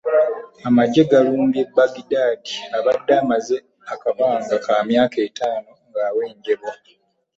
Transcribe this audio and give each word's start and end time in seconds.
Amagye 0.67 1.01
gaalumbye 1.09 1.61
Baghdadi 1.75 2.55
abadde 2.77 3.13
amaze 3.23 3.55
akabanga 3.93 4.55
ka 4.65 4.75
myaka 4.89 5.17
etaano 5.27 5.71
nga 5.87 6.01
awenjezebwa 6.09 6.73